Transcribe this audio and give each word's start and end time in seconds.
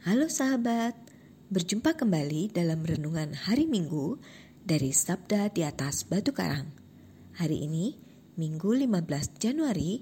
Halo 0.00 0.32
sahabat, 0.32 0.96
berjumpa 1.52 1.92
kembali 1.92 2.56
dalam 2.56 2.80
renungan 2.88 3.36
hari 3.36 3.68
Minggu 3.68 4.16
dari 4.64 4.96
Sabda 4.96 5.52
di 5.52 5.60
atas 5.60 6.08
Batu 6.08 6.32
Karang. 6.32 6.72
Hari 7.36 7.68
ini, 7.68 8.00
Minggu 8.40 8.72
15 8.80 8.96
Januari, 9.36 10.00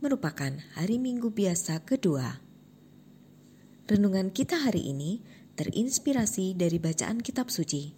merupakan 0.00 0.48
hari 0.80 0.96
Minggu 0.96 1.28
biasa 1.28 1.84
kedua. 1.84 2.40
Renungan 3.84 4.32
kita 4.32 4.64
hari 4.64 4.88
ini 4.88 5.20
terinspirasi 5.60 6.56
dari 6.56 6.80
bacaan 6.80 7.20
kitab 7.20 7.52
suci. 7.52 7.92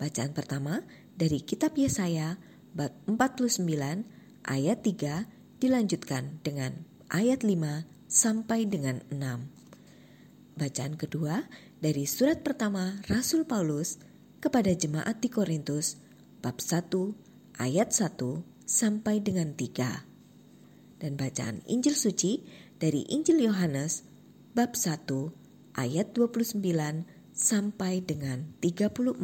Bacaan 0.00 0.32
pertama 0.32 0.80
dari 1.12 1.44
kitab 1.44 1.76
Yesaya 1.76 2.40
bab 2.72 2.96
49 3.04 3.68
ayat 4.48 4.80
3 4.80 5.60
dilanjutkan 5.60 6.40
dengan 6.40 6.72
ayat 7.12 7.44
5 7.44 7.84
sampai 8.08 8.64
dengan 8.64 9.04
6. 9.12 9.59
Bacaan 10.60 10.92
kedua 10.92 11.48
dari 11.80 12.04
surat 12.04 12.44
pertama 12.44 13.00
Rasul 13.08 13.48
Paulus 13.48 13.96
kepada 14.44 14.68
jemaat 14.76 15.16
di 15.24 15.32
Korintus 15.32 15.96
bab 16.44 16.60
1 16.60 16.92
ayat 17.56 17.88
1 17.96 18.20
sampai 18.68 19.24
dengan 19.24 19.56
3. 19.56 21.00
Dan 21.00 21.16
bacaan 21.16 21.64
Injil 21.64 21.96
suci 21.96 22.44
dari 22.76 23.08
Injil 23.08 23.40
Yohanes 23.40 24.04
bab 24.52 24.76
1 24.76 25.80
ayat 25.80 26.12
29 26.12 26.60
sampai 27.32 28.04
dengan 28.04 28.52
34. 28.60 29.16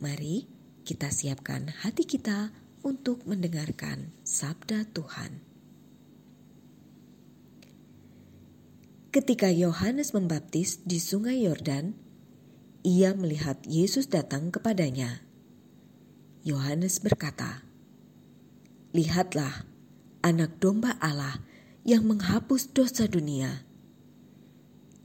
Mari 0.00 0.48
kita 0.80 1.12
siapkan 1.12 1.68
hati 1.84 2.08
kita 2.08 2.56
untuk 2.88 3.28
mendengarkan 3.28 4.16
sabda 4.24 4.88
Tuhan. 4.96 5.51
Ketika 9.12 9.52
Yohanes 9.52 10.16
membaptis 10.16 10.80
di 10.88 10.96
Sungai 10.96 11.44
Yordan, 11.44 11.92
ia 12.80 13.12
melihat 13.12 13.60
Yesus 13.68 14.08
datang 14.08 14.48
kepadanya. 14.48 15.20
Yohanes 16.48 16.96
berkata, 16.96 17.60
"Lihatlah, 18.96 19.68
Anak 20.24 20.56
Domba 20.64 20.96
Allah 20.96 21.44
yang 21.84 22.08
menghapus 22.08 22.72
dosa 22.72 23.04
dunia. 23.04 23.68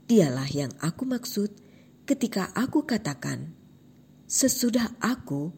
Dialah 0.08 0.48
yang 0.56 0.72
aku 0.80 1.04
maksud 1.04 1.52
ketika 2.08 2.48
aku 2.56 2.88
katakan, 2.88 3.52
sesudah 4.24 4.88
aku 5.04 5.52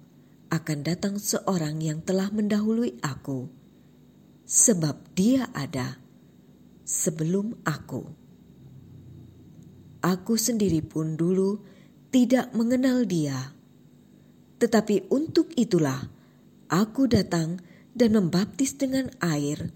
akan 0.50 0.78
datang 0.82 1.22
seorang 1.22 1.78
yang 1.78 2.02
telah 2.02 2.34
mendahului 2.34 2.98
aku, 2.98 3.46
sebab 4.42 5.14
Dia 5.14 5.54
ada 5.54 6.02
sebelum 6.82 7.54
aku." 7.62 8.29
Aku 10.00 10.40
sendiri 10.40 10.80
pun 10.80 11.20
dulu 11.20 11.60
tidak 12.08 12.56
mengenal 12.56 13.04
dia. 13.04 13.52
Tetapi 14.56 15.12
untuk 15.12 15.52
itulah 15.60 16.08
aku 16.72 17.04
datang 17.04 17.60
dan 17.92 18.16
membaptis 18.16 18.80
dengan 18.80 19.12
air, 19.20 19.68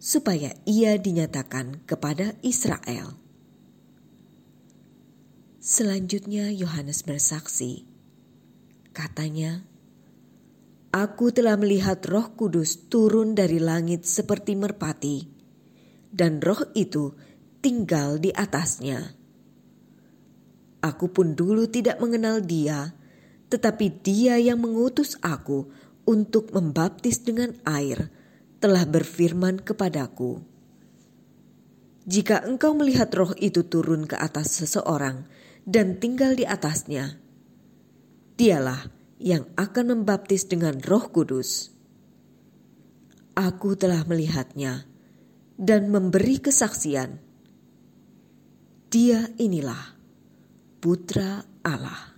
supaya 0.00 0.56
ia 0.64 0.96
dinyatakan 0.96 1.84
kepada 1.84 2.32
Israel. 2.40 3.20
Selanjutnya 5.60 6.48
Yohanes 6.48 7.04
bersaksi. 7.04 7.84
Katanya, 8.96 9.60
Aku 10.90 11.30
telah 11.30 11.54
melihat 11.60 12.00
roh 12.08 12.32
kudus 12.32 12.88
turun 12.88 13.36
dari 13.36 13.60
langit 13.60 14.08
seperti 14.08 14.56
merpati, 14.56 15.28
dan 16.10 16.40
roh 16.40 16.64
itu 16.72 17.12
tinggal 17.60 18.18
di 18.18 18.32
atasnya 18.34 19.19
Aku 20.80 21.12
pun 21.12 21.36
dulu 21.36 21.68
tidak 21.68 22.00
mengenal 22.00 22.40
dia, 22.40 22.96
tetapi 23.52 24.00
dia 24.00 24.40
yang 24.40 24.64
mengutus 24.64 25.20
aku 25.20 25.68
untuk 26.08 26.56
membaptis 26.56 27.20
dengan 27.20 27.52
air 27.68 28.08
telah 28.60 28.88
berfirman 28.88 29.60
kepadaku. 29.60 30.40
Jika 32.08 32.48
engkau 32.48 32.72
melihat 32.72 33.12
roh 33.12 33.36
itu 33.36 33.68
turun 33.68 34.08
ke 34.08 34.16
atas 34.16 34.56
seseorang 34.56 35.28
dan 35.68 36.00
tinggal 36.00 36.32
di 36.32 36.48
atasnya, 36.48 37.20
dialah 38.40 38.88
yang 39.20 39.44
akan 39.60 40.00
membaptis 40.00 40.48
dengan 40.48 40.80
roh 40.80 41.12
kudus. 41.12 41.76
Aku 43.36 43.76
telah 43.76 44.08
melihatnya 44.08 44.88
dan 45.60 45.92
memberi 45.92 46.40
kesaksian. 46.40 47.20
Dia 48.90 49.28
inilah 49.36 49.99
Putra 50.80 51.44
Allah. 51.60 52.16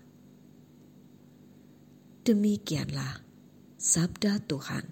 Demikianlah 2.23 3.19
sabda 3.75 4.39
Tuhan. 4.39 4.87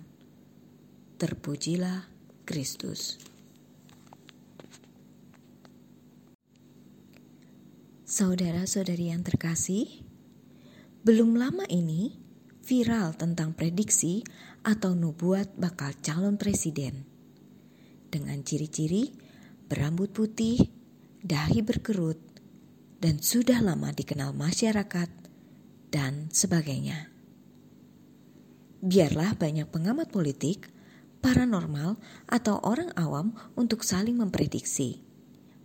Terpujilah 1.15 2.11
Kristus. 2.43 3.23
Saudara-saudari 8.03 9.15
yang 9.15 9.23
terkasih, 9.23 10.03
belum 11.07 11.39
lama 11.39 11.63
ini 11.71 12.19
viral 12.67 13.15
tentang 13.15 13.55
prediksi 13.55 14.27
atau 14.67 14.99
nubuat 14.99 15.55
bakal 15.55 15.95
calon 16.03 16.35
presiden. 16.35 17.07
Dengan 18.11 18.43
ciri-ciri 18.43 19.15
berambut 19.71 20.11
putih, 20.11 20.59
dahi 21.23 21.63
berkerut, 21.63 22.30
dan 23.01 23.25
sudah 23.25 23.65
lama 23.65 23.91
dikenal 23.91 24.37
masyarakat, 24.37 25.09
dan 25.91 26.31
sebagainya. 26.31 27.11
Biarlah 28.81 29.37
banyak 29.37 29.69
pengamat 29.69 30.09
politik, 30.09 30.71
paranormal, 31.21 32.01
atau 32.29 32.61
orang 32.65 32.93
awam 32.97 33.37
untuk 33.57 33.85
saling 33.85 34.17
memprediksi, 34.17 35.05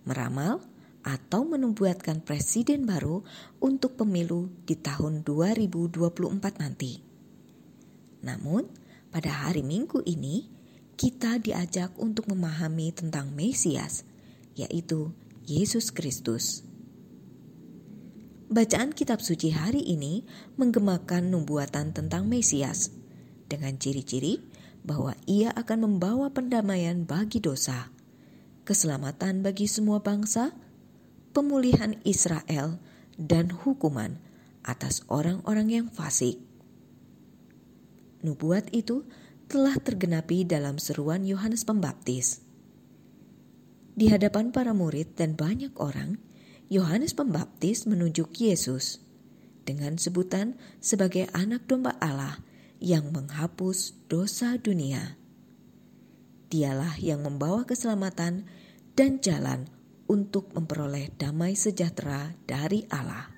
meramal, 0.04 0.64
atau 1.06 1.46
menubuatkan 1.46 2.26
presiden 2.26 2.90
baru 2.90 3.22
untuk 3.62 3.94
pemilu 3.94 4.50
di 4.66 4.74
tahun 4.74 5.22
2024 5.22 6.58
nanti. 6.58 6.98
Namun, 8.26 8.66
pada 9.14 9.46
hari 9.46 9.62
Minggu 9.62 10.02
ini, 10.02 10.50
kita 10.98 11.38
diajak 11.38 11.94
untuk 12.02 12.26
memahami 12.26 12.90
tentang 12.90 13.30
Mesias, 13.30 14.02
yaitu 14.58 15.14
Yesus 15.46 15.94
Kristus. 15.94 16.66
Bacaan 18.56 18.96
kitab 18.96 19.20
suci 19.20 19.52
hari 19.52 19.84
ini 19.84 20.24
menggemakan 20.56 21.28
nubuatan 21.28 21.92
tentang 21.92 22.24
Mesias 22.32 22.88
dengan 23.52 23.76
ciri-ciri 23.76 24.40
bahwa 24.80 25.12
ia 25.28 25.52
akan 25.52 25.84
membawa 25.84 26.32
pendamaian 26.32 27.04
bagi 27.04 27.44
dosa, 27.44 27.92
keselamatan 28.64 29.44
bagi 29.44 29.68
semua 29.68 30.00
bangsa, 30.00 30.56
pemulihan 31.36 32.00
Israel, 32.08 32.80
dan 33.20 33.52
hukuman 33.52 34.24
atas 34.64 35.04
orang-orang 35.12 35.68
yang 35.76 35.88
fasik. 35.92 36.40
Nubuat 38.24 38.72
itu 38.72 39.04
telah 39.52 39.76
tergenapi 39.84 40.48
dalam 40.48 40.80
seruan 40.80 41.28
Yohanes 41.28 41.68
Pembaptis. 41.68 42.40
Di 44.00 44.08
hadapan 44.08 44.56
para 44.56 44.72
murid 44.72 45.12
dan 45.20 45.36
banyak 45.36 45.76
orang, 45.76 46.24
Yohanes 46.66 47.14
Pembaptis 47.14 47.86
menunjuk 47.86 48.42
Yesus 48.42 48.98
dengan 49.70 50.02
sebutan 50.02 50.58
sebagai 50.82 51.30
anak 51.30 51.70
domba 51.70 51.94
Allah 52.02 52.42
yang 52.82 53.14
menghapus 53.14 53.94
dosa 54.10 54.58
dunia. 54.58 55.14
Dialah 56.50 56.98
yang 56.98 57.22
membawa 57.22 57.70
keselamatan 57.70 58.50
dan 58.98 59.22
jalan 59.22 59.70
untuk 60.10 60.54
memperoleh 60.58 61.14
damai 61.14 61.54
sejahtera 61.54 62.34
dari 62.50 62.86
Allah. 62.90 63.30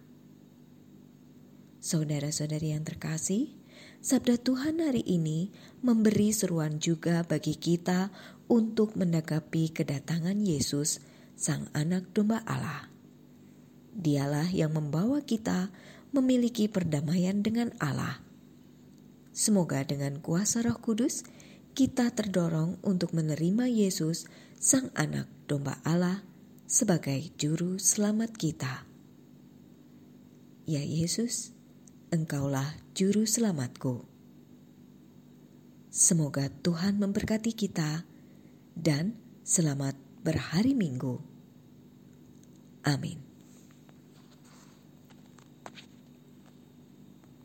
Saudara-saudari 1.83 2.75
yang 2.75 2.87
terkasih, 2.87 3.55
sabda 3.99 4.39
Tuhan 4.39 4.79
hari 4.79 5.03
ini 5.03 5.51
memberi 5.83 6.31
seruan 6.31 6.79
juga 6.79 7.27
bagi 7.27 7.59
kita 7.59 8.07
untuk 8.47 8.95
menanggapi 8.95 9.75
kedatangan 9.75 10.39
Yesus, 10.39 11.03
Sang 11.35 11.67
Anak 11.75 12.15
Domba 12.15 12.43
Allah. 12.47 12.96
Dialah 13.97 14.53
yang 14.53 14.77
membawa 14.77 15.25
kita 15.25 15.73
memiliki 16.13 16.69
perdamaian 16.69 17.41
dengan 17.41 17.73
Allah. 17.81 18.21
Semoga 19.33 19.81
dengan 19.81 20.21
kuasa 20.21 20.61
Roh 20.61 20.77
Kudus 20.77 21.25
kita 21.77 22.13
terdorong 22.13 22.81
untuk 22.85 23.13
menerima 23.13 23.69
Yesus, 23.69 24.29
Sang 24.57 24.89
Anak 24.97 25.29
Domba 25.45 25.77
Allah, 25.85 26.25
sebagai 26.65 27.33
Juru 27.37 27.77
Selamat 27.77 28.33
kita. 28.33 28.85
Ya 30.65 30.81
Yesus, 30.81 31.53
Engkaulah 32.09 32.77
Juru 32.97 33.29
Selamatku. 33.29 34.05
Semoga 35.93 36.49
Tuhan 36.49 37.01
memberkati 37.01 37.53
kita 37.53 38.05
dan 38.77 39.17
selamat 39.41 39.97
berhari 40.21 40.77
Minggu. 40.77 41.17
Amin. 42.85 43.26